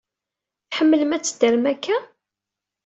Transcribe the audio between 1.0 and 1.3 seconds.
ad